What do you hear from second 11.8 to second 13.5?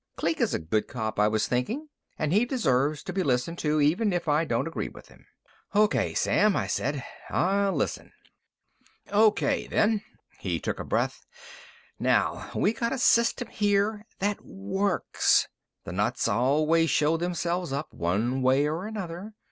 "Now, we got a system